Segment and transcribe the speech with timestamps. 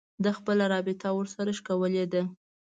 [0.23, 2.21] ده خپله رابطه ورسره شلولې ده